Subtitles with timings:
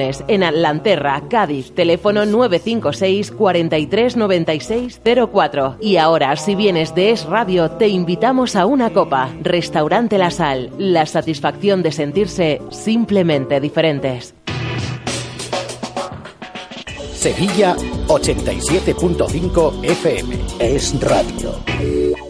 [0.00, 5.00] en Atlanterra, Cádiz, teléfono 956 43 96
[5.32, 5.76] 04.
[5.80, 9.28] Y ahora, si vienes de Es Radio, te invitamos a una copa.
[9.42, 14.34] Restaurante La Sal, la satisfacción de sentirse simplemente diferentes.
[17.12, 17.76] Sevilla
[18.08, 20.38] 87.5 FM.
[20.58, 22.29] Es Radio.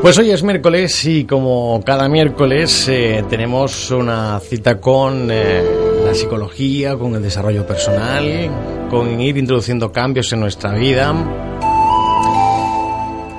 [0.00, 5.62] Pues hoy es miércoles y como cada miércoles eh, tenemos una cita con eh,
[6.04, 11.12] la psicología, con el desarrollo personal, con ir introduciendo cambios en nuestra vida.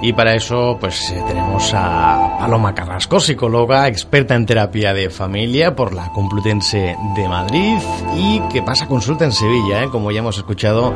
[0.02, 5.76] Y para eso, pues eh, tenemos a Paloma Carrasco, psicóloga, experta en terapia de familia
[5.76, 7.78] por la Complutense de Madrid
[8.17, 10.94] y que pasa consulta en Sevilla, como ya hemos escuchado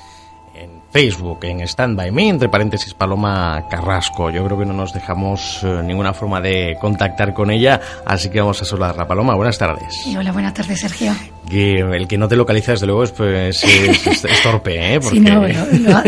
[0.92, 4.30] Facebook, en Stand By Me, entre paréntesis Paloma Carrasco.
[4.30, 8.40] Yo creo que no nos dejamos eh, ninguna forma de contactar con ella, así que
[8.40, 9.08] vamos a saludarla.
[9.08, 10.06] Paloma, buenas tardes.
[10.18, 11.14] hola, buenas tardes, Sergio.
[11.50, 15.00] Que el que no te localiza, desde luego, es, pues, es, torpe, ¿eh?
[15.02, 15.44] Sí, no,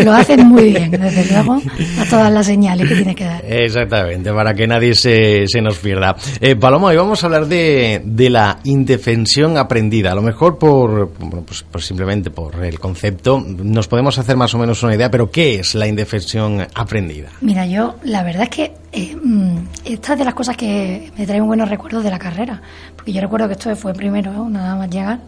[0.04, 1.62] lo, hacen muy bien, desde luego,
[2.00, 3.44] a todas las señales que tiene que dar.
[3.46, 6.16] Exactamente, para que nadie se, se nos pierda.
[6.42, 10.12] Eh, Paloma, hoy vamos a hablar de, de la indefensión aprendida.
[10.12, 14.54] A lo mejor por, bueno, pues, pues simplemente por el concepto, nos podemos hacer más
[14.54, 17.30] o menos una idea, pero ¿qué es la indefensión aprendida?
[17.42, 21.26] Mira, yo la verdad es que eh, mm, esta es de las cosas que me
[21.26, 22.62] traen buenos recuerdos de la carrera,
[22.96, 25.20] porque yo recuerdo que esto fue primero, nada más llegar,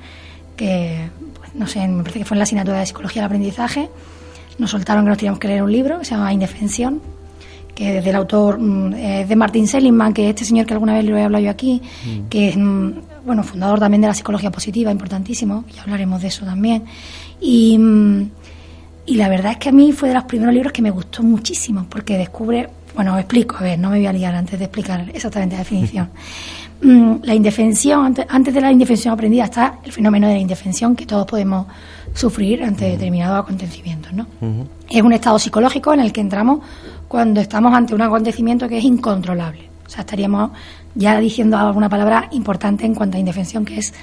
[0.55, 3.89] que, pues, no sé, me parece que fue en la asignatura de Psicología del Aprendizaje,
[4.57, 7.01] nos soltaron que nos teníamos que leer un libro que se llama Indefensión,
[7.75, 11.05] que es del autor mm, de Martin Seligman, que es este señor que alguna vez
[11.05, 12.27] lo he hablado yo aquí, mm.
[12.29, 16.83] que es, bueno, fundador también de la psicología positiva, importantísimo, y hablaremos de eso también.
[17.39, 17.77] Y
[19.11, 21.21] y la verdad es que a mí fue de los primeros libros que me gustó
[21.21, 24.63] muchísimo, porque descubre, bueno, os explico, a ver, no me voy a liar antes de
[24.63, 26.09] explicar exactamente la definición.
[26.83, 31.05] Mm, la indefensión, antes, de la indefensión aprendida está el fenómeno de la indefensión que
[31.05, 31.67] todos podemos
[32.11, 34.25] sufrir ante determinados acontecimientos, ¿no?
[34.89, 36.61] Es un estado psicológico en el que entramos
[37.07, 39.69] cuando estamos ante un acontecimiento que es incontrolable.
[39.85, 40.53] O sea, estaríamos
[40.95, 43.93] ya diciendo alguna palabra importante en cuanto a indefensión, que es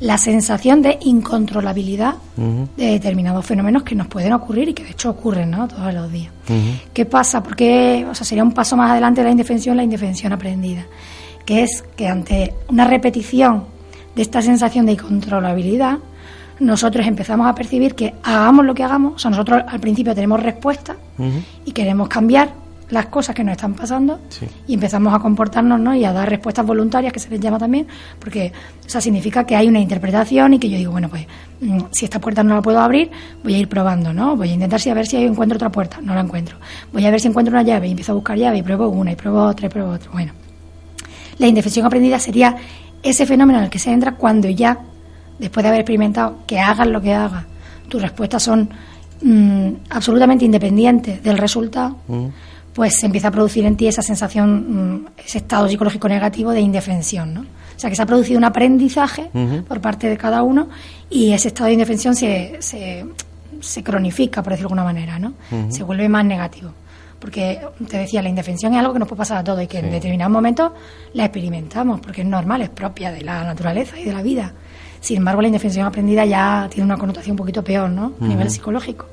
[0.00, 5.10] la sensación de incontrolabilidad de determinados fenómenos que nos pueden ocurrir y que de hecho
[5.10, 5.66] ocurren ¿no?
[5.68, 6.32] todos los días.
[6.92, 7.42] ¿Qué pasa?
[7.42, 10.86] Porque, o sea, sería un paso más adelante de la indefensión, la indefensión aprendida,
[11.44, 13.64] que es que ante una repetición
[14.14, 15.98] de esta sensación de incontrolabilidad,
[16.58, 20.42] nosotros empezamos a percibir que hagamos lo que hagamos, o sea, nosotros al principio tenemos
[20.42, 20.96] respuesta
[21.64, 24.20] y queremos cambiar las cosas que nos están pasando
[24.66, 25.94] y empezamos a comportarnos ¿no?
[25.94, 27.86] y a dar respuestas voluntarias, que se les llama también,
[28.18, 28.52] porque
[28.94, 31.26] o significa que hay una interpretación y que yo digo, bueno, pues
[31.60, 33.10] mm, si esta puerta no la puedo abrir,
[33.42, 34.36] voy a ir probando, ¿no?
[34.36, 36.56] Voy a intentar si a ver si encuentro otra puerta, no la encuentro.
[36.92, 39.12] Voy a ver si encuentro una llave y empiezo a buscar llave y pruebo una
[39.12, 40.10] y pruebo otra y pruebo otra.
[40.12, 40.32] Bueno,
[41.38, 42.56] la indefensión aprendida sería
[43.02, 44.78] ese fenómeno en el que se entra cuando ya,
[45.38, 47.44] después de haber experimentado que hagas lo que hagas,
[47.88, 48.70] tus respuestas son
[49.22, 51.96] mm, absolutamente independientes del resultado
[52.76, 56.60] pues se empieza a producir en ti esa sensación, mm, ese estado psicológico negativo de
[56.60, 57.40] indefensión, ¿no?
[57.40, 59.30] O sea, que se ha producido un aprendizaje
[59.66, 60.68] por parte de cada uno
[61.08, 65.32] y ese estado de indefensión se, se, cronifica, por decirlo de alguna manera, ¿no?
[65.70, 66.70] Se vuelve más negativo.
[67.18, 69.78] Porque te decía, la indefensión es algo que nos puede pasar a todos y que
[69.78, 70.72] en determinados momentos
[71.14, 74.52] la experimentamos, porque es normal, es propia de la naturaleza y de la vida.
[75.00, 78.12] Sin embargo, la indefensión aprendida ya tiene una connotación un poquito peor, ¿no?
[78.20, 79.06] A nivel psicológico.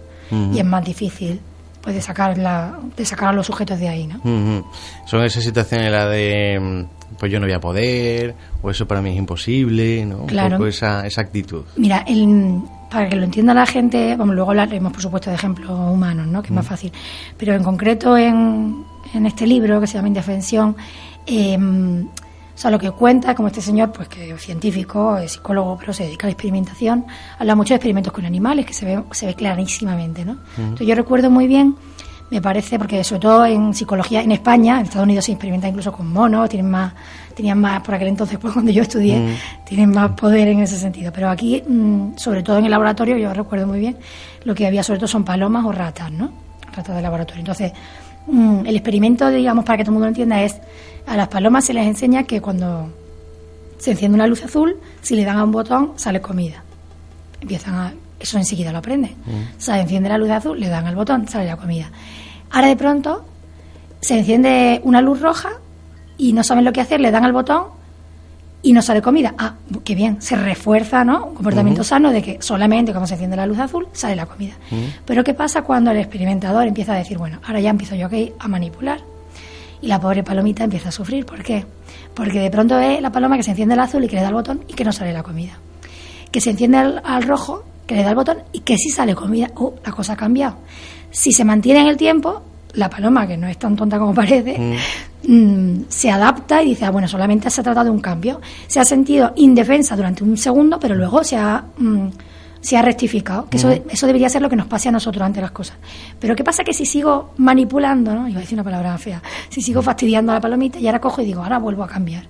[0.54, 1.40] Y es más difícil
[1.84, 4.64] pues de sacar, la, de sacar a los sujetos de ahí, ¿no?
[5.06, 9.02] Son esas situaciones la de, mm, pues yo no voy a poder, o eso para
[9.02, 10.26] mí es imposible, ¿no?
[10.26, 10.56] Claro.
[10.56, 11.66] Un poco esa, esa actitud.
[11.76, 15.70] Mira, el, para que lo entienda la gente, vamos, luego hablaremos, por supuesto, de ejemplos
[15.72, 16.42] humanos, ¿no?
[16.42, 16.92] Que es más fácil.
[17.38, 20.78] Pero en concreto en, en este libro, que se llama Indefensión,
[21.28, 21.58] eh,
[22.56, 25.92] o sea, lo que cuenta, como este señor, pues que es científico, es psicólogo, pero
[25.92, 27.06] se dedica a la experimentación,
[27.40, 30.38] habla mucho de experimentos con animales, que se ve, se ve clarísimamente, ¿no?
[30.58, 31.76] Entonces yo recuerdo muy bien,
[32.30, 35.92] me parece, porque sobre todo en psicología en España, en Estados Unidos se experimenta incluso
[35.92, 36.94] con monos, tienen más,
[37.36, 41.12] tenían más, por aquel entonces, pues cuando yo estudié, tienen más poder en ese sentido.
[41.14, 43.98] Pero aquí, mm, sobre todo en el laboratorio, yo recuerdo muy bien,
[44.46, 46.32] lo que había sobre todo son palomas o ratas, ¿no?
[46.76, 47.42] Ratas de laboratorio.
[47.42, 47.72] Entonces,
[48.28, 50.56] el experimento, digamos, para que todo el mundo lo entienda, es
[51.06, 52.90] a las palomas se les enseña que cuando
[53.78, 56.64] se enciende una luz azul, si le dan a un botón sale comida.
[57.42, 59.12] Empiezan a, eso enseguida lo aprenden.
[59.26, 59.60] Mm.
[59.60, 61.92] Se enciende la luz azul, le dan al botón, sale la comida.
[62.52, 63.26] Ahora de pronto
[64.00, 65.50] se enciende una luz roja
[66.18, 67.66] y no saben lo que hacer, le dan al botón
[68.64, 69.36] y no sale comida.
[69.38, 71.26] Ah, qué bien, se refuerza, ¿no?
[71.26, 74.54] Un comportamiento sano de que solamente cuando se enciende la luz azul sale la comida.
[75.06, 78.08] Pero ¿qué pasa cuando el experimentador empieza a decir, bueno, ahora ya empiezo yo
[78.40, 79.02] a manipular?
[79.82, 81.26] Y la pobre palomita empieza a sufrir.
[81.26, 81.66] ¿Por qué?
[82.14, 84.30] Porque de pronto ve la paloma que se enciende el azul y que le da
[84.30, 85.60] el botón y que no sale la comida.
[86.32, 89.14] Que se enciende al, al rojo, que le da el botón y que sí sale
[89.14, 89.52] comida.
[89.56, 90.56] Oh, la cosa ha cambiado.
[91.12, 92.42] Si se mantiene en el tiempo,
[92.76, 94.74] la paloma, que no es tan tonta como parece, mm,
[95.88, 98.42] se adapta y dice, ah, bueno, solamente se ha tratado de un cambio.
[98.68, 102.08] Se ha sentido indefensa durante un segundo, pero luego se ha, mm,
[102.60, 103.48] se ha rectificado.
[103.50, 105.78] Que eso, eso debería ser lo que nos pase a nosotros ante las cosas.
[106.20, 106.64] Pero ¿qué pasa?
[106.64, 108.28] Que si sigo manipulando, ¿no?
[108.28, 111.22] iba a decir una palabra fea, si sigo fastidiando a la palomita y ahora cojo
[111.22, 112.26] y digo, ahora vuelvo a cambiar.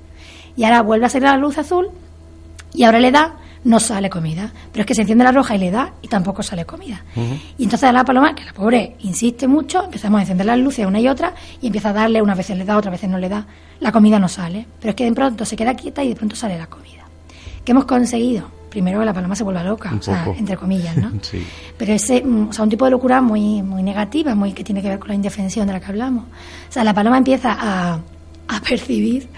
[0.56, 1.90] Y ahora vuelve a salir la luz azul
[2.74, 4.52] y ahora le da, no sale comida.
[4.72, 7.04] Pero es que se enciende la roja y le da y tampoco sale comida.
[7.58, 10.86] Y entonces a la paloma, que la pobre insiste mucho, empezamos a encender las luces
[10.86, 13.30] una y otra y empieza a darle, unas veces le da, otras veces no le
[13.30, 13.46] da.
[13.80, 14.66] La comida no sale.
[14.80, 17.04] Pero es que de pronto se queda quieta y de pronto sale la comida.
[17.64, 18.64] ¿Qué hemos conseguido?
[18.70, 20.38] Primero que la paloma se vuelva loca, Un o sea, poco.
[20.40, 21.12] entre comillas, ¿no?
[21.22, 21.46] Sí.
[21.78, 24.82] Pero ese, mm, o sea, un tipo de locura muy, muy negativa, muy que tiene
[24.82, 26.24] que ver con la indefensión de la que hablamos.
[26.24, 28.00] O sea, la paloma empieza a,
[28.48, 29.30] a percibir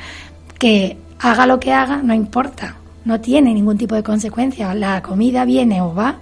[0.57, 4.73] que haga lo que haga, no importa, no tiene ningún tipo de consecuencia.
[4.73, 6.17] La comida viene o va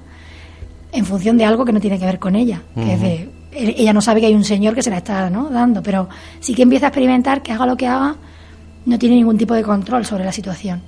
[0.91, 2.62] en función de algo que no tiene que ver con ella.
[2.75, 5.50] que es de- ella no sabe que hay un señor que se la está ¿no?
[5.50, 6.09] dando, pero
[6.39, 8.15] sí que empieza a experimentar que haga lo que haga,
[8.85, 10.81] no tiene ningún tipo de control sobre la situación.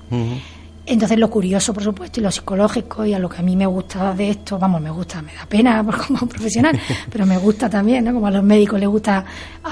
[0.87, 3.65] Entonces lo curioso, por supuesto, y lo psicológico y a lo que a mí me
[3.65, 6.79] gusta de esto, vamos, me gusta, me da pena como profesional,
[7.11, 8.13] pero me gusta también, ¿no?
[8.13, 9.25] Como a los médicos les gusta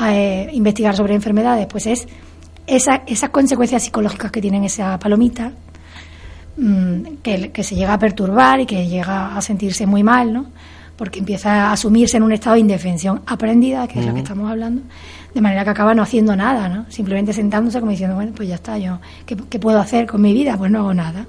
[0.10, 2.08] eh, investigar sobre enfermedades, pues es
[2.66, 5.52] esa, esas consecuencias psicológicas que tienen esa palomita,
[7.24, 10.46] que, que se llega a perturbar y que llega a sentirse muy mal, ¿no?
[10.96, 14.50] Porque empieza a asumirse en un estado de indefensión aprendida, que es lo que estamos
[14.50, 14.84] hablando,
[15.34, 16.86] de manera que acaba no haciendo nada, ¿no?
[16.90, 20.34] Simplemente sentándose como diciendo, bueno, pues ya está, yo, ¿qué, qué puedo hacer con mi
[20.34, 20.56] vida?
[20.58, 21.26] Pues no hago nada.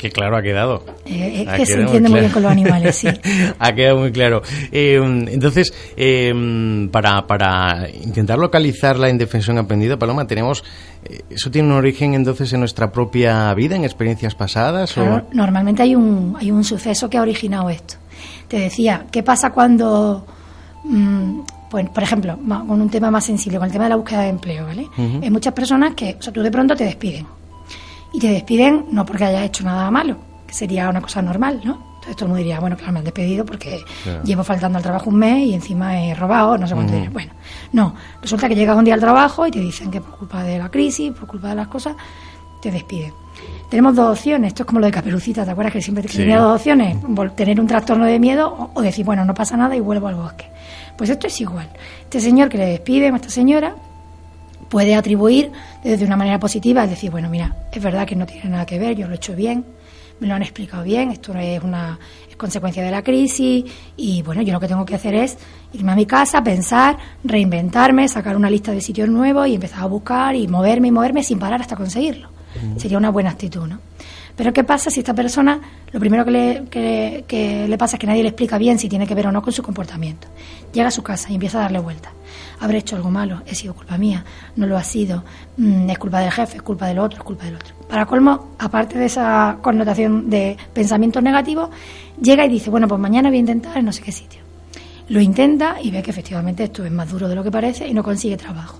[0.00, 0.82] Que claro ha quedado.
[1.04, 2.34] Eh, es Ha que se quedado entiende muy bien claro.
[2.34, 3.08] con los animales, sí.
[3.58, 4.40] ha quedado muy claro.
[4.72, 4.94] Eh,
[5.30, 10.64] entonces, eh, para, para intentar localizar la indefensión aprendida, Paloma, tenemos.
[11.04, 14.96] eh, ¿Eso tiene un origen entonces en nuestra propia vida, en experiencias pasadas?
[14.96, 17.96] o- Claro, normalmente hay un, hay un suceso que ha originado esto.
[18.48, 20.26] Te decía, ¿qué pasa cuando,
[20.84, 24.22] mm, pues, por ejemplo, con un tema más sensible, con el tema de la búsqueda
[24.22, 24.86] de empleo, ¿vale?
[25.22, 27.26] Hay muchas personas que, o sea, tú de pronto te despiden.
[28.12, 30.16] Y te despiden no porque hayas hecho nada malo,
[30.46, 31.90] que sería una cosa normal, ¿no?
[32.00, 34.22] Entonces todo el mundo diría, bueno, claro, me han despedido porque Claro.
[34.24, 37.12] llevo faltando al trabajo un mes y encima he robado, no sé cuánto dinero.
[37.12, 37.32] Bueno,
[37.72, 40.58] no, resulta que llegas un día al trabajo y te dicen que por culpa de
[40.58, 41.94] la crisis, por culpa de las cosas,
[42.62, 43.12] te despiden.
[43.68, 46.16] Tenemos dos opciones, esto es como lo de Caperucita, ¿te acuerdas que siempre Sí.
[46.18, 46.96] tenía dos opciones?
[47.36, 50.46] Tener un trastorno de miedo o, decir, bueno, no pasa nada y vuelvo al bosque.
[50.96, 51.68] Pues esto es igual.
[52.02, 53.74] Este señor que le despide, o esta señora,
[54.70, 55.50] puede atribuir
[55.82, 58.78] desde una manera positiva, es decir, bueno, mira, es verdad que no tiene nada que
[58.78, 59.64] ver, yo lo he hecho bien,
[60.20, 61.98] me lo han explicado bien, esto no es una
[62.30, 63.64] es consecuencia de la crisis
[63.96, 65.36] y bueno, yo lo que tengo que hacer es
[65.72, 69.86] irme a mi casa, pensar, reinventarme, sacar una lista de sitios nuevos y empezar a
[69.86, 72.30] buscar y moverme y moverme sin parar hasta conseguirlo.
[72.76, 73.78] Sería una buena actitud, ¿no?
[74.40, 75.60] Pero ¿qué pasa si esta persona,
[75.92, 76.64] lo primero que
[77.68, 79.52] le, pasa es que nadie le explica bien si tiene que ver o no con
[79.52, 80.28] su comportamiento?
[80.72, 82.10] Llega a su casa y empieza a darle vueltas.
[82.58, 84.24] Habré hecho algo malo, he sido culpa mía,
[84.56, 85.24] no lo ha sido,
[85.58, 87.74] mm, es culpa del jefe, es culpa del otro, es culpa del otro.
[87.86, 91.68] Para colmo, aparte de esa connotación de pensamientos negativos,
[92.18, 94.40] llega y dice, bueno, pues mañana voy a intentar en no sé qué sitio.
[95.10, 97.92] Lo intenta y ve que efectivamente esto es más duro de lo que parece y
[97.92, 98.78] no consigue trabajo.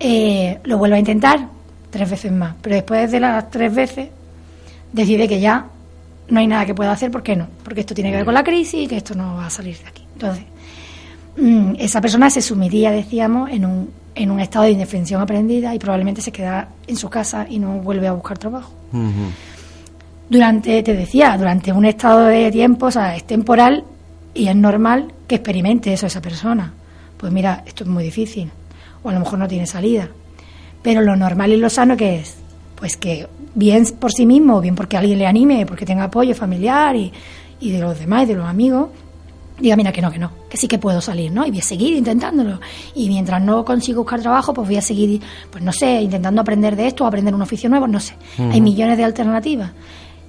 [0.00, 1.50] Eh, lo vuelve a intentar
[1.88, 4.08] tres veces más, pero después de las tres veces
[4.92, 5.66] decide que ya
[6.28, 7.46] no hay nada que pueda hacer, ¿por qué no?
[7.62, 9.78] Porque esto tiene que ver con la crisis y que esto no va a salir
[9.78, 10.02] de aquí.
[10.14, 10.44] Entonces,
[11.36, 15.78] mm, esa persona se sumiría, decíamos, en un, en un estado de indefensión aprendida y
[15.78, 18.72] probablemente se queda en su casa y no vuelve a buscar trabajo.
[20.28, 23.84] Durante, te decía, durante un estado de tiempo, o sea, es temporal
[24.34, 26.72] y es normal que experimente eso esa persona.
[27.16, 28.50] Pues mira, esto es muy difícil,
[29.02, 30.08] o a lo mejor no tiene salida.
[30.82, 32.36] Pero lo normal y lo sano que es,
[32.74, 36.94] pues que bien por sí mismo, bien porque alguien le anime, porque tenga apoyo familiar
[36.94, 37.12] y,
[37.58, 38.90] y de los demás y de los amigos,
[39.58, 41.44] diga, mira que no, que no, que sí que puedo salir, ¿no?
[41.46, 42.60] Y voy a seguir intentándolo.
[42.94, 45.20] Y mientras no consigo buscar trabajo, pues voy a seguir,
[45.50, 48.14] pues no sé, intentando aprender de esto o aprender un oficio nuevo, no sé.
[48.38, 49.70] Hay millones de alternativas.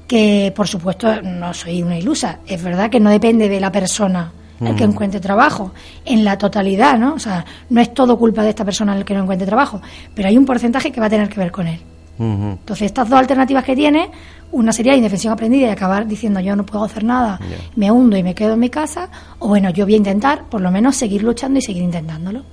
[0.08, 2.40] Que, por supuesto, no soy una ilusa.
[2.48, 4.32] Es verdad que no depende de la persona
[4.62, 5.72] el que encuentre trabajo,
[6.04, 7.14] en la totalidad, ¿no?
[7.14, 9.82] O sea, no es todo culpa de esta persona el que no encuentre trabajo,
[10.16, 11.80] pero hay un porcentaje que va a tener que ver con él.
[12.20, 14.10] Entonces, estas dos alternativas que tiene,
[14.52, 17.40] una sería la indefensión aprendida y acabar diciendo yo no puedo hacer nada,
[17.76, 19.10] me hundo y me quedo en mi casa,
[19.40, 22.44] o bueno, yo voy a intentar por lo menos seguir luchando y seguir intentándolo.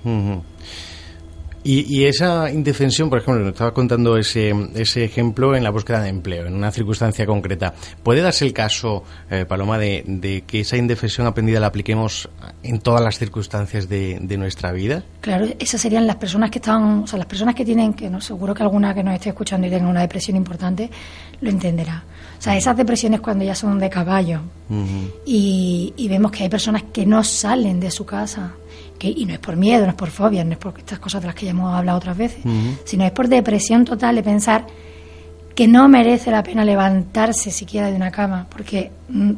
[1.66, 6.10] Y, esa indefensión, por ejemplo, nos estaba contando ese, ese ejemplo en la búsqueda de
[6.10, 7.72] empleo, en una circunstancia concreta.
[8.02, 12.28] ¿Puede darse el caso, eh, Paloma, de, que esa indefensión aprendida la apliquemos
[12.62, 15.04] en todas las circunstancias de, nuestra vida?
[15.22, 18.20] Claro, esas serían las personas que están, o sea, las personas que tienen, que no
[18.20, 20.90] seguro que alguna que nos esté escuchando y tenga una depresión importante
[21.40, 22.04] lo entenderá.
[22.38, 24.40] O sea, esas depresiones cuando ya son de caballo
[25.24, 28.52] y, y vemos que hay personas que no salen de su casa
[29.08, 31.26] y no es por miedo, no es por fobia, no es por estas cosas de
[31.26, 32.42] las que ya hemos hablado otras veces,
[32.84, 34.66] sino es por depresión total de pensar
[35.54, 39.32] que no merece la pena levantarse siquiera de una cama, porque mm,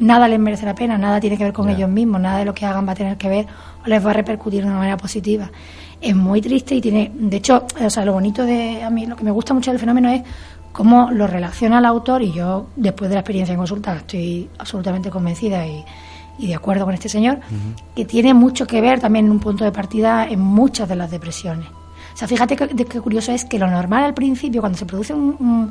[0.00, 2.54] nada les merece la pena, nada tiene que ver con ellos mismos, nada de lo
[2.54, 3.46] que hagan va a tener que ver
[3.84, 5.50] o les va a repercutir de una manera positiva.
[6.00, 9.16] Es muy triste y tiene, de hecho, o sea, lo bonito de a mí, lo
[9.16, 10.22] que me gusta mucho del fenómeno es
[10.72, 15.10] cómo lo relaciona el autor y yo, después de la experiencia en consulta, estoy absolutamente
[15.10, 15.84] convencida y
[16.40, 17.40] y de acuerdo con este señor,
[17.94, 21.10] que tiene mucho que ver también en un punto de partida en muchas de las
[21.10, 21.68] depresiones.
[22.14, 25.70] O sea, fíjate qué curioso es que lo normal al principio, cuando se produce un,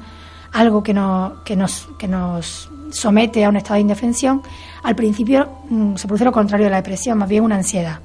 [0.54, 4.42] algo que, no, que, nos, que nos somete a un estado de indefensión,
[4.84, 8.00] al principio mm, se produce lo contrario de la depresión, más bien una ansiedad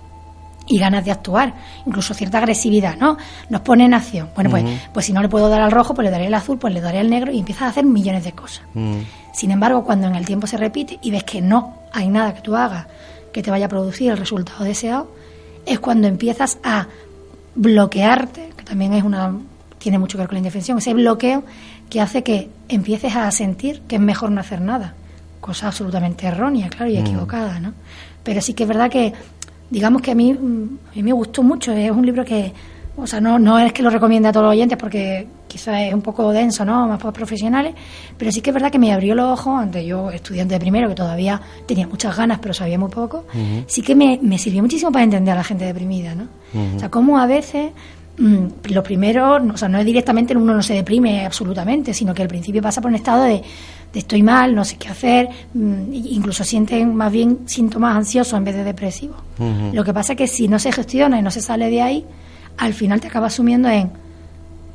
[0.66, 1.54] y ganas de actuar,
[1.84, 3.18] incluso cierta agresividad, ¿no?
[3.50, 4.30] Nos pone en acción.
[4.34, 6.58] Bueno, pues, pues si no le puedo dar al rojo, pues le daré el azul,
[6.58, 8.62] pues le daré al negro y empiezas a hacer millones de cosas.
[9.34, 12.40] Sin embargo, cuando en el tiempo se repite y ves que no hay nada que
[12.40, 12.86] tú hagas
[13.32, 15.10] que te vaya a producir el resultado deseado,
[15.66, 16.86] es cuando empiezas a
[17.56, 19.34] bloquearte, que también es una
[19.78, 21.44] tiene mucho que ver con la indefensión, ese bloqueo
[21.90, 24.94] que hace que empieces a sentir que es mejor no hacer nada,
[25.42, 27.74] cosa absolutamente errónea, claro, y equivocada, ¿no?
[28.22, 29.12] Pero sí que es verdad que,
[29.68, 32.50] digamos que a mí, mm, a mí me gustó mucho, es un libro que,
[32.96, 35.94] o sea, no, no es que lo recomiende a todos los oyentes porque quizás es
[35.94, 36.86] un poco denso, ¿no?
[36.86, 37.74] Más para profesionales,
[38.16, 40.88] pero sí que es verdad que me abrió los ojos, ante yo, estudiante de primero,
[40.88, 43.24] que todavía tenía muchas ganas, pero sabía muy poco,
[43.66, 46.28] sí que me, me, sirvió muchísimo para entender a la gente deprimida, ¿no?
[46.76, 47.72] O sea, cómo a veces
[48.16, 52.22] mm, lo primero, o sea, no es directamente uno no se deprime absolutamente, sino que
[52.22, 53.42] al principio pasa por un estado de,
[53.92, 58.44] de estoy mal, no sé qué hacer, mm, incluso sienten más bien síntomas ansiosos en
[58.44, 59.16] vez de depresivos.
[59.72, 62.04] Lo que pasa es que si no se gestiona y no se sale de ahí,
[62.56, 63.90] al final te acabas asumiendo en,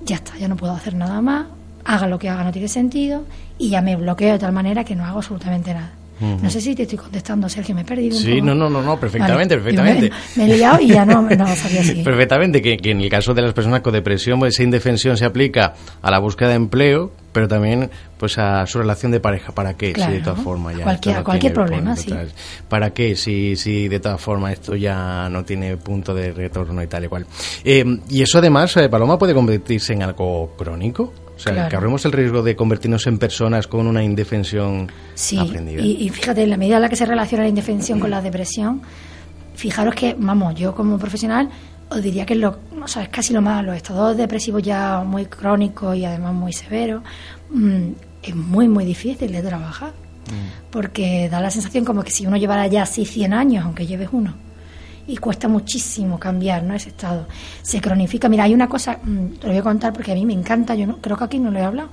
[0.04, 1.48] ya está, ya no puedo hacer nada más,
[1.86, 3.24] haga lo que haga no tiene sentido
[3.58, 5.92] y ya me bloqueo de tal manera que no hago absolutamente nada.
[6.20, 8.18] No sé si te estoy contestando, Sergio, me he perdido.
[8.18, 10.12] Sí, no, no, no, no, perfectamente, perfectamente.
[10.36, 12.04] Me, he liado y ya no, no sabía si.
[12.04, 15.76] Perfectamente, que, en el caso de las personas con depresión, pues, esa indefensión se aplica
[16.02, 19.54] a la búsqueda de empleo, pero también pues a su relación de pareja.
[19.54, 19.94] ¿Para qué?
[19.96, 20.84] si de todas formas ya.
[20.84, 22.14] Cualquier, cualquier problema, sí.
[22.68, 23.16] ¿Para qué?
[23.16, 27.08] Si, si de todas formas esto ya no tiene punto de retorno y tal y
[27.08, 27.26] cual.
[27.64, 31.14] Eh, y eso además, eh, Paloma, puede convertirse en algo crónico.
[31.36, 35.82] O sea, que hablemos el riesgo de convertirnos en personas con una indefensión sí, aprendida.
[35.82, 38.22] Y, y fíjate, en la medida en la que se relaciona la indefensión con la
[38.22, 38.82] depresión,
[39.60, 41.50] fijaros que, vamos, yo como profesional
[41.90, 45.04] os diría que es, lo, o sea, es casi lo más, los estados depresivos ya
[45.06, 47.04] muy crónicos y además muy severos,
[47.50, 47.90] mm,
[48.24, 49.90] es muy, muy difícil de trabajar.
[49.90, 50.70] Mm.
[50.72, 54.10] Porque da la sensación como que si uno llevara ya así 100 años, aunque lleves
[54.12, 54.34] uno,
[55.08, 56.76] y cuesta muchísimo cambiar ¿no?
[56.76, 57.28] ese estado.
[57.64, 58.30] Se cronifica.
[58.30, 60.76] Mira, hay una cosa, mm, te lo voy a contar porque a mí me encanta,
[60.76, 61.90] yo no, creo que aquí no lo he hablado.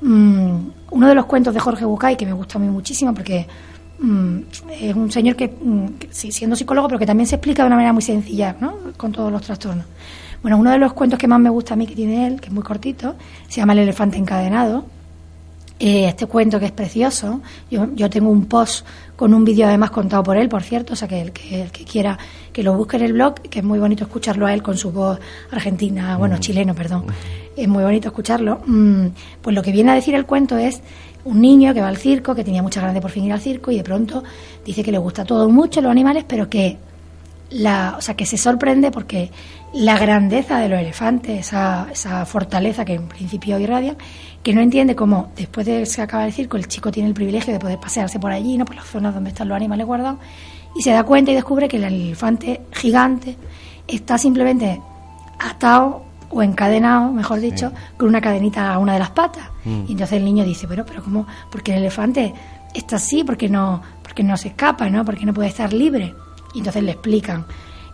[0.00, 3.46] uno de los cuentos de Jorge Bucay que me gusta a mí muchísimo porque
[4.70, 7.92] es un señor que, mm, siendo psicólogo, pero que también se explica de una manera
[7.92, 8.74] muy sencilla, ¿no?
[8.96, 9.86] Con todos los trastornos.
[10.42, 12.46] Bueno, uno de los cuentos que más me gusta a mí que tiene él, que
[12.46, 13.14] es muy cortito,
[13.48, 14.86] se llama El elefante encadenado.
[15.82, 19.90] Eh, este cuento que es precioso, yo, yo tengo un post con un vídeo además
[19.90, 22.18] contado por él, por cierto, o sea que el, que el que quiera
[22.52, 24.92] que lo busque en el blog, que es muy bonito escucharlo a él con su
[24.92, 25.18] voz
[25.50, 26.40] argentina, bueno, mm.
[26.40, 27.06] chileno, perdón,
[27.56, 28.60] es muy bonito escucharlo.
[29.40, 30.82] pues lo que viene a decir el cuento es
[31.24, 33.40] un niño que va al circo, que tenía muchas ganas de por fin ir al
[33.40, 34.22] circo y de pronto
[34.66, 36.76] dice que le gusta todo mucho los animales, pero que
[37.50, 39.30] la, o sea, que se sorprende porque
[39.72, 43.96] la grandeza de los elefantes, esa, esa fortaleza que en principio irradian,
[44.42, 47.14] que no entiende cómo después de que se acaba el circo el chico tiene el
[47.14, 50.18] privilegio de poder pasearse por allí, no por las zonas donde están los animales guardados,
[50.74, 53.36] y se da cuenta y descubre que el elefante gigante
[53.86, 54.80] está simplemente
[55.38, 59.48] atado o encadenado, mejor dicho, con una cadenita a una de las patas.
[59.64, 59.84] Mm.
[59.88, 61.26] Y entonces el niño dice, pero, pero ¿cómo?
[61.50, 62.32] Porque el elefante
[62.72, 65.04] está así, porque no, porque no se escapa, ¿no?
[65.04, 66.14] Porque no puede estar libre.
[66.54, 67.44] Y entonces le explican.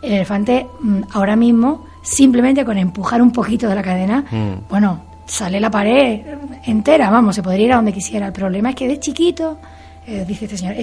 [0.02, 4.68] El elefante mm, ahora mismo, simplemente con empujar un poquito de la cadena, mm.
[4.68, 6.22] bueno, sale la pared
[6.64, 8.26] entera, vamos, se podría ir a donde quisiera.
[8.26, 9.58] El problema es que de chiquito,
[10.06, 10.74] eh, dice este señor,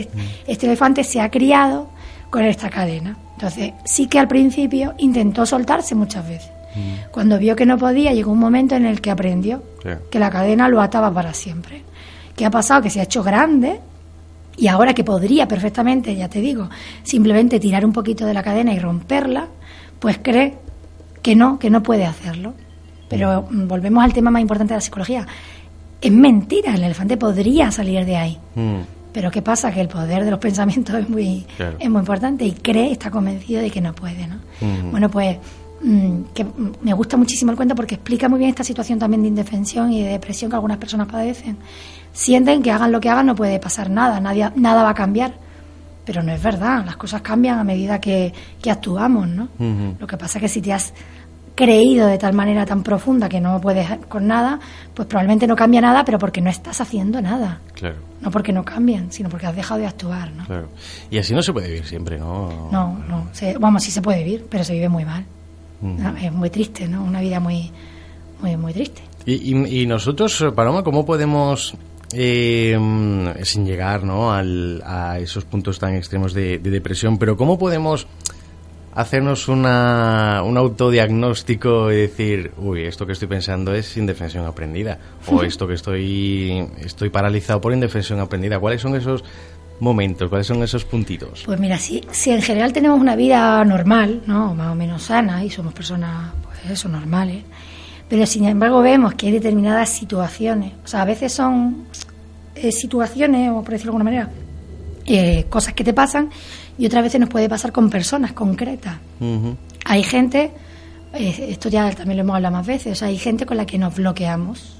[0.48, 1.88] este elefante se ha criado
[2.29, 3.17] con esta cadena.
[3.34, 6.51] Entonces, sí que al principio intentó soltarse muchas veces
[7.12, 9.63] Cuando vio que no podía, llegó un momento en el que aprendió
[10.10, 11.84] que la cadena lo ataba para siempre.
[12.36, 12.82] ¿Qué ha pasado?
[12.82, 13.79] Que se ha hecho grande
[14.58, 16.70] y ahora que podría perfectamente, ya te digo,
[17.04, 19.48] simplemente tirar un poquito de la cadena y romperla,
[20.00, 20.56] pues cree
[21.22, 22.54] que no, que no puede hacerlo.
[23.10, 25.26] Pero mm, volvemos al tema más importante de la psicología.
[26.02, 28.38] Es mentira, el elefante podría salir de ahí.
[28.56, 28.82] Mm.
[29.14, 29.72] Pero ¿qué pasa?
[29.72, 31.78] Que el poder de los pensamientos es muy, Claro.
[31.80, 34.36] es muy importante y cree, está convencido de que no puede, ¿no?
[34.62, 34.90] Ujú.
[34.92, 35.38] Bueno, pues
[36.34, 39.28] que mm, me gusta muchísimo el cuento porque explica muy bien esta situación también de
[39.28, 41.58] indefensión y de depresión que algunas personas padecen.
[42.13, 45.34] Sienten que hagan lo que hagan no puede pasar nada, nadie, nada va a cambiar.
[46.06, 49.44] Pero no es verdad, las cosas cambian a medida que, que actuamos, ¿no?
[49.58, 49.96] Ujú.
[50.00, 50.94] Lo que pasa es que si te has
[51.56, 54.60] creído de tal manera tan profunda que no puedes con nada,
[54.94, 57.62] pues probablemente no cambia nada, pero porque no estás haciendo nada.
[57.74, 60.46] Claro, No porque no cambian, sino porque has dejado de actuar, ¿no?
[60.46, 60.68] claro.
[61.12, 62.70] Y así no se puede vivir siempre, ¿no?
[62.72, 63.28] No, no.
[63.34, 65.25] se- vamos, sí se puede vivir, pero se vive muy mal.
[66.22, 67.04] Es muy triste, ¿no?
[67.04, 67.72] Una vida muy,
[68.42, 69.02] muy, muy triste.
[69.25, 71.75] Y, y- y nosotros, eh, Paloma, ¿cómo podemos,
[72.13, 72.78] eh,
[73.44, 74.32] sin llegar ¿no?
[74.34, 78.08] Al- a esos puntos tan extremos de, de depresión, pero cómo podemos
[78.96, 85.42] hacernos una, un autodiagnóstico y decir, uy, esto que estoy pensando es indefensión aprendida, o
[85.48, 88.60] esto que estoy, estoy paralizado por indefensión aprendida?
[88.60, 89.24] ¿Cuáles son esos
[89.80, 91.44] momentos, cuáles son esos puntitos?
[91.46, 94.53] Pues mira, si, si en general tenemos una vida normal, ¿no?
[94.56, 97.44] Más o menos sana y somos personas, pues eso, normales,
[98.10, 101.86] pero sin embargo vemos que hay determinadas situaciones, o sea, a veces son
[102.56, 104.30] eh, situaciones, o por decirlo de alguna manera,
[105.06, 106.30] eh, cosas que te pasan
[106.77, 108.98] y otras veces nos puede pasar con personas concretas.
[109.86, 110.51] Hay gente,
[111.13, 113.65] eh, esto ya también lo hemos hablado más veces, o sea, hay gente con la
[113.65, 114.77] que nos bloqueamos.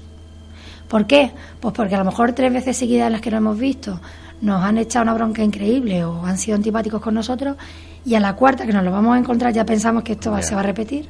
[0.88, 1.32] ¿Por qué?
[1.60, 4.00] Pues porque a lo mejor tres veces seguidas las que nos hemos visto
[4.44, 7.56] nos han echado una bronca increíble o han sido antipáticos con nosotros
[8.04, 10.42] y a la cuarta que nos lo vamos a encontrar ya pensamos que esto va-
[10.42, 11.06] se va a repetir.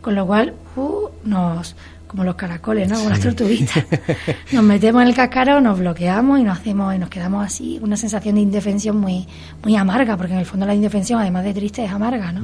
[0.00, 1.74] Con lo cual, uh, nos,
[2.06, 2.96] como los caracoles, ¿no?
[2.96, 3.84] Como las tortuguitas.
[4.52, 7.96] nos metemos en el cascarón, nos bloqueamos y nos hacemos y nos quedamos así, una
[7.96, 9.26] sensación de indefensión muy,
[9.64, 12.40] muy amarga, porque en el fondo la indefensión, además de triste, es amarga, ¿no?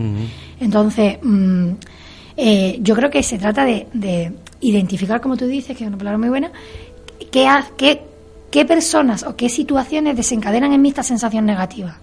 [0.59, 1.69] Entonces, mm,
[2.37, 5.99] eh, yo creo que se trata de, de identificar, como tú dices, que es una
[5.99, 6.51] palabra muy buena,
[7.31, 8.03] qué, qué,
[8.53, 11.99] qué personas o qué situaciones desencadenan en mí esta sensación negativa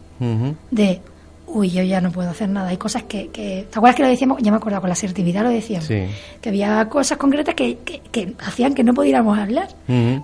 [0.72, 1.02] de,
[1.48, 2.70] uy, yo ya no puedo hacer nada.
[2.70, 4.42] Hay cosas que, que ¿te acuerdas que lo decíamos?
[4.42, 5.86] Ya me acuerdo, con la asertividad lo decíamos.
[5.86, 6.02] Sí.
[6.42, 9.70] Que había cosas concretas que, que, que hacían que no pudiéramos hablar.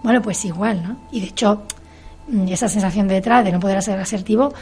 [0.03, 0.97] Bueno, pues igual, ¿no?
[1.11, 1.63] Y de hecho,
[2.27, 4.53] mm, esa sensación de detrás de no poder ser asertivo,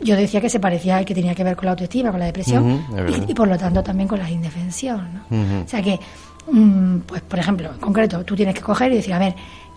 [0.00, 2.26] yo decía que se parecía y que tenía que ver con la autoestima, con la
[2.26, 5.62] depresión y, y por lo tanto también con la indefensión, ¿no?
[5.64, 5.98] O sea que,
[6.52, 9.34] mm, pues por ejemplo, en concreto, tú tienes que coger y decir, a ver,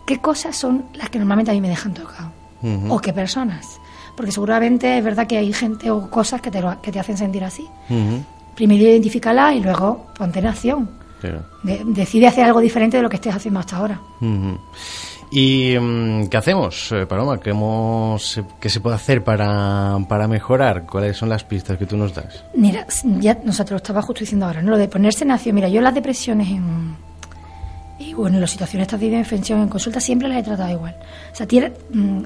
[0.09, 2.31] ¿qué cosas son las que normalmente a mí me dejan tocado?
[2.89, 3.79] ¿O qué personas?
[4.17, 7.15] Porque seguramente es verdad que hay gente o cosas que te, lo- que te hacen
[7.15, 7.67] sentir así.
[8.55, 10.89] Primero identifícala y luego ponte en acción.
[11.21, 11.43] Claro.
[11.61, 14.01] De- decide hacer algo diferente de lo que estés haciendo hasta ahora.
[15.31, 17.39] ¿Y mm, qué hacemos, eh, Paloma?
[17.39, 20.85] ¿Qué, hemos- qué se puede hacer para, para mejorar?
[20.87, 22.43] ¿Cuáles son las pistas que tú nos das?
[22.55, 22.87] Mira,
[23.19, 24.71] ya nosotros lo estaba justo diciendo ahora, ¿no?
[24.71, 25.53] Lo de ponerse en acción.
[25.55, 26.95] Mira, yo las depresiones en,
[27.99, 30.95] y bueno, en las situaciones estas de indefensión en consulta siempre las he tratado igual.
[31.31, 32.21] O sea, tiene, mm,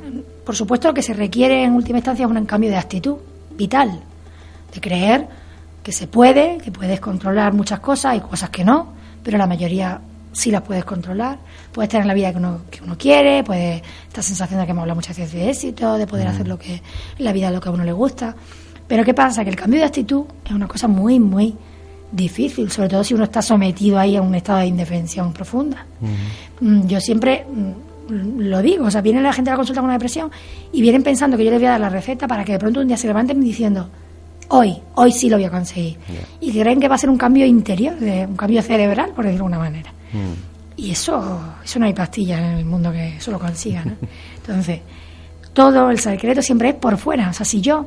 [0.45, 3.17] por supuesto lo que se requiere en última instancia es un cambio de actitud
[3.51, 3.99] vital,
[4.73, 5.27] de creer
[5.81, 9.99] que se puede, que puedes controlar muchas cosas, hay cosas que no, pero la mayoría
[10.31, 11.37] sí las puedes controlar.
[11.71, 14.81] Puedes tener la vida que uno, que uno quiere, puedes esta sensación de que hemos
[14.81, 16.81] hablado muchas veces de éxito, de poder hacer lo que
[17.19, 18.35] la vida lo que a uno le gusta.
[18.87, 19.43] Pero ¿qué pasa?
[19.43, 21.55] Que el cambio de actitud es una cosa muy, muy
[22.13, 25.85] difícil, sobre todo si uno está sometido ahí a un estado de indefensión profunda.
[26.61, 29.85] Mm, Yo siempre mm, lo digo, o sea, viene la gente a la consulta con
[29.85, 30.29] una depresión
[30.71, 32.79] y vienen pensando que yo les voy a dar la receta para que de pronto
[32.81, 33.89] un día se levanten diciendo,
[34.49, 35.97] hoy, hoy sí lo voy a conseguir.
[36.39, 39.53] Y creen que va a ser un cambio interior, un cambio cerebral, por decirlo de
[39.55, 39.93] alguna manera.
[40.77, 43.93] Y eso, eso no hay pastillas en el mundo que eso lo consiga, ¿no?
[44.37, 44.81] Entonces,
[45.53, 47.29] todo el secreto siempre es por fuera.
[47.29, 47.85] O sea, si yo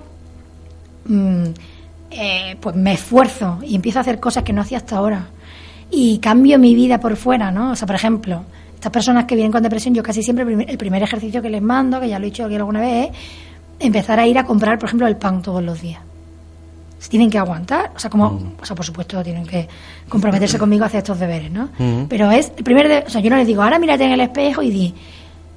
[1.05, 1.45] mm,
[2.19, 5.27] eh, pues me esfuerzo y empiezo a hacer cosas que no hacía hasta ahora
[5.91, 7.71] y cambio mi vida por fuera, ¿no?
[7.73, 8.43] O sea, por ejemplo,
[8.75, 12.01] estas personas que vienen con depresión, yo casi siempre el primer- ejercicio que les mando,
[12.01, 13.11] que ya lo he dicho aquí alguna vez,
[13.79, 16.01] es empezar a ir a comprar, por ejemplo, el pan todos los días.
[16.99, 19.69] Se tienen que aguantar, o sea, como, o sea, por supuesto, tienen que
[20.09, 21.69] comprometerse conmigo a hacer estos deberes, ¿no?
[21.79, 22.07] Ujú.
[22.09, 24.21] Pero es el primer, de- o sea, yo no les digo, ahora mírate en el
[24.21, 24.95] espejo y di,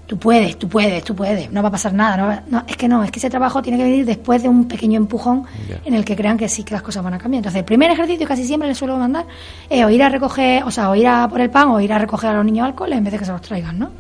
[0.10, 2.76] tú puedes, tú puedes, tú puedes, no va a pasar nada, no, va- no, es
[2.76, 5.43] que no, es que ese trabajo tiene que venir después de un pequeño empujón
[5.86, 7.41] en el que crean que sí que las cosas van a cambiar.
[7.41, 9.28] Entonces, el primer ejercicio casi siempre les suelo mandar
[9.69, 11.93] es o ir a recoger, o sea, o ir a por el pan o ir
[11.93, 13.91] a recoger a los niños al cole en vez de que se los traigan, ¿no?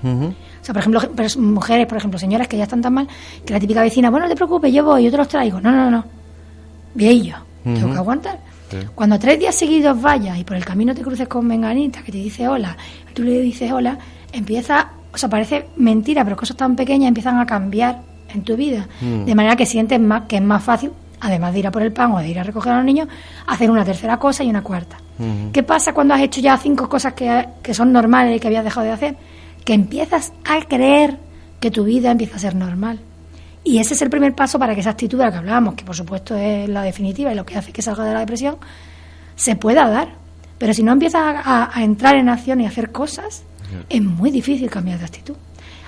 [0.61, 1.01] O sea, por ejemplo,
[1.37, 3.07] mujeres, por ejemplo, señoras que ya están tan mal,
[3.45, 5.61] que la típica vecina, bueno, no te preocupes, yo voy, yo te los traigo.
[5.61, 6.03] No, no, no.
[6.95, 7.35] Yo,
[7.75, 8.39] tengo que aguantar.
[8.95, 12.17] Cuando tres días seguidos vayas y por el camino te cruces con Menganita que te
[12.17, 12.75] dice hola,
[13.13, 13.97] tú le dices hola,
[14.33, 18.01] empieza, o sea, parece mentira, pero cosas tan pequeñas empiezan a cambiar
[18.33, 18.87] en tu vida.
[19.01, 19.25] Mm.
[19.25, 20.91] De manera que sientes más que es más fácil,
[21.21, 23.07] además de ir a por el pan o de ir a recoger a los niños,
[23.47, 24.97] hacer una tercera cosa y una cuarta.
[25.17, 25.51] Ujú.
[25.51, 28.63] ¿Qué pasa cuando has hecho ya cinco cosas que, que son normales y que habías
[28.63, 29.15] dejado de hacer?
[29.65, 31.17] Que empiezas a creer
[31.59, 32.99] que tu vida empieza a ser normal.
[33.63, 35.83] Y ese es el primer paso para que esa actitud de la que hablábamos, que
[35.83, 38.55] por supuesto es la definitiva y lo que hace que salga de la depresión,
[39.35, 40.09] se pueda dar.
[40.57, 43.43] Pero si no empiezas a, a- a entrar en acción y a hacer cosas,
[43.89, 45.35] es muy difícil cambiar de actitud.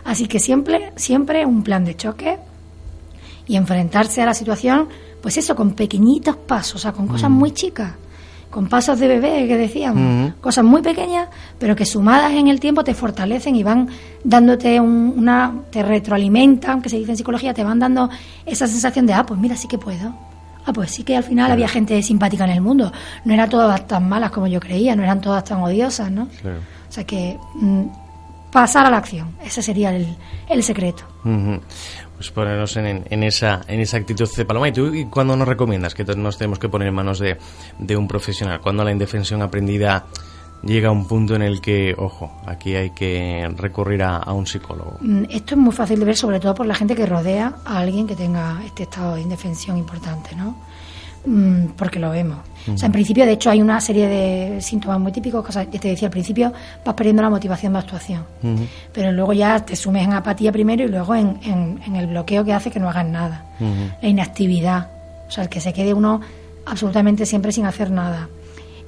[0.04, 2.38] Así que siempre, siempre un plan de choque
[3.48, 4.88] y enfrentarse a la situación,
[5.22, 7.94] pues eso, con pequeñitos pasos, o sea, con cosas muy chicas,
[8.50, 10.42] con pasos de bebé que decíamos, Ujú.
[10.42, 13.88] cosas muy pequeñas, pero que sumadas en el tiempo te fortalecen y van
[14.24, 18.10] dándote un- una, te retroalimentan, que se dice en psicología, te van dando
[18.46, 20.14] esa sensación de, ah, pues mira, sí que puedo.
[20.66, 22.92] Ah, pues sí que al final había gente simpática en el mundo.
[23.26, 26.28] No eran todas tan malas como yo creía, no eran todas tan odiosas, ¿no?
[26.42, 26.60] Claro.
[26.92, 27.84] O sea que mm,
[28.52, 30.14] pasar a la acción, ese sería el,
[30.50, 31.04] el secreto.
[31.24, 34.68] Pues ponernos en, en esa en esa actitud de paloma.
[34.68, 37.38] ¿Y tú y cuándo nos recomiendas que nos tenemos que poner en manos de,
[37.80, 38.60] de un profesional?
[38.60, 40.06] ¿Cuándo la indefensión aprendida
[40.64, 44.46] llega a un punto en el que, ojo, aquí hay que recurrir a, a un
[44.46, 44.98] psicólogo?
[45.00, 47.78] Mm, Esto es muy fácil de ver, sobre todo por la gente que rodea a
[47.80, 50.58] alguien que tenga este estado de indefensión importante, ¿no?
[51.26, 52.40] Mm, Porque lo vemos.
[52.74, 55.46] O sea, en principio, de hecho, hay una serie de síntomas muy típicos.
[55.46, 56.52] que, sea, ya te decía al principio,
[56.86, 58.24] vas perdiendo la motivación de actuación.
[58.94, 62.44] Pero luego ya te sumes en apatía primero y luego en, en- en el bloqueo
[62.44, 63.46] que hace que no hagas nada.
[64.02, 64.88] La inactividad.
[65.28, 66.22] O sea, el que se quede uno
[66.66, 68.28] absolutamente siempre sin hacer nada.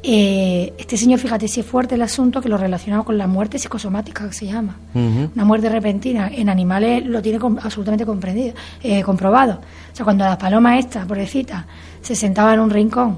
[0.06, 3.58] Eh, este señor, fíjate si es fuerte el asunto que lo relacionado con la muerte
[3.58, 4.76] psicosomática, que se llama.
[4.94, 9.54] Una muerte repentina en animales lo tiene com- absolutamente comprendido, eh, comprobado.
[9.94, 11.66] O sea, cuando la paloma esta, pobrecita,
[12.02, 13.18] se sentaba en un rincón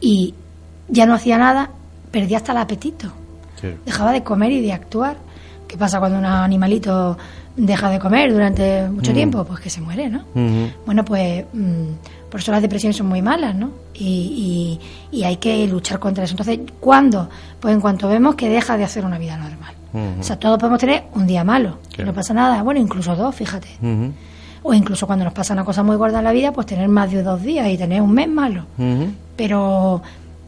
[0.00, 0.32] y
[0.88, 1.70] ya no hacía nada,
[2.12, 3.12] perdía hasta el apetito.
[3.60, 3.68] Sí.
[3.84, 5.16] Dejaba de comer y de actuar.
[5.66, 7.18] ¿Qué pasa cuando un animalito
[7.56, 9.14] deja de comer durante mucho Mm.
[9.14, 9.44] tiempo?
[9.44, 10.24] Pues que se muere, ¿no?
[10.86, 11.84] Bueno, pues mm,
[12.30, 13.70] por eso las depresiones son muy malas, ¿no?
[13.94, 14.78] Y,
[15.12, 16.32] y- y hay que luchar contra eso.
[16.34, 17.28] Entonces, ¿cuándo?
[17.60, 19.74] Pues en cuanto vemos que deja de hacer una vida normal.
[20.20, 22.12] O sea, todos podemos tener un día malo, que Claro.
[22.12, 22.62] no pasa nada.
[22.62, 23.68] Bueno, incluso dos, fíjate.
[24.62, 27.10] O incluso cuando nos pasa una cosa muy gorda en la vida, pues tener más
[27.10, 28.66] de dos días y tener un mes malo.
[29.36, 30.02] Pero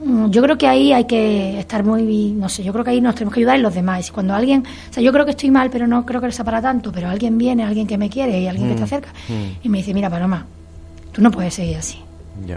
[0.05, 3.01] mm, yo creo que ahí hay que estar muy, no sé, yo creo que ahí
[3.01, 4.09] nos tenemos que ayudar en los demás.
[4.09, 6.45] Y cuando alguien, o sea, yo creo que estoy mal, pero no creo que sea
[6.45, 9.64] para tanto, pero alguien viene, alguien que me quiere y alguien que acerca mm.
[9.64, 10.45] y me dice, mira, Paloma,
[11.12, 11.98] tú no puedes seguir así.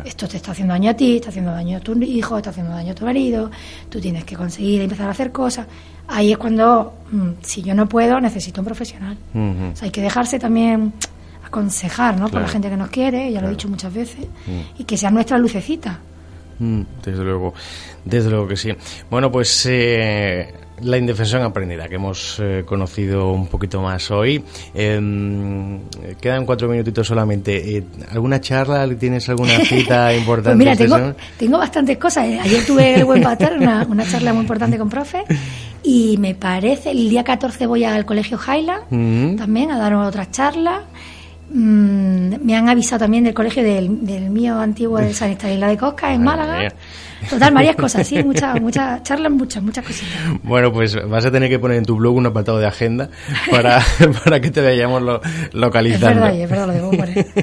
[0.06, 2.72] Esto te está haciendo daño a ti, está haciendo daño a tu hijo, está haciendo
[2.72, 3.52] daño a tu marido,
[3.90, 5.68] tú tienes que conseguir empezar a hacer cosas.
[6.08, 9.18] Ahí es cuando, mm, si yo no puedo, necesito un profesional.
[9.34, 9.72] Ujú.
[9.74, 10.94] O sea, hay que dejarse también
[11.46, 12.30] aconsejar, ¿no?
[12.30, 14.26] Por la gente que nos quiere, ya lo he dicho muchas veces,
[14.78, 16.00] y que sea nuestra lucecita.
[16.60, 17.54] Mm, Desde luego,
[18.06, 18.72] desde luego que sí.
[19.10, 24.44] Bueno, pues eh, la indefensión aprendida que hemos eh, conocido un poquito más hoy.
[24.74, 25.80] Em,
[26.22, 27.78] quedan cuatro minutitos solamente.
[27.78, 28.88] Eh, ¿Alguna charla?
[28.96, 30.64] ¿Tienes alguna cita importante?
[30.64, 32.26] Pues mira, tengo, tengo bastantes cosas.
[32.28, 35.24] Eh, Ayer tuve el buen pastor, una, una charla muy importante con profe,
[35.84, 39.36] y me parece, el día 14 voy al colegio Highland Mm.
[39.38, 40.84] también a dar otra charla.
[41.50, 45.78] Mm, me han avisado también del colegio del, del mío antiguo de San Estanislao de
[45.78, 46.74] Cosca, en Málaga.
[47.30, 50.12] Total, varias cosas, sí, muchas, muchas charlas, muchas, muchas cositas.
[50.44, 53.10] Bueno, pues vas a tener que poner en tu blog un apartado de agenda
[53.52, 53.82] para,
[54.24, 56.22] para que te vayamos lo- Es localizando.
[56.22, 57.26] verdad, y es verdad, lo poner.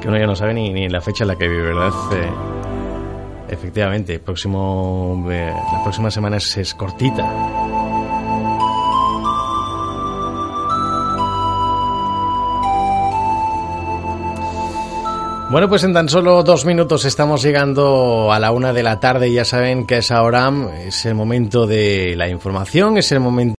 [0.00, 1.92] Que uno ya no sabe ni, ni la fecha en la que vive, ¿verdad?
[2.14, 2.30] Eh,
[3.50, 4.20] efectivamente,
[5.30, 7.24] eh, la próxima semana es, es cortita.
[15.50, 19.32] Bueno, pues en tan solo dos minutos estamos llegando a la una de la tarde
[19.32, 20.48] ya saben que a esa hora
[20.86, 23.40] es el momento de la información, es el momento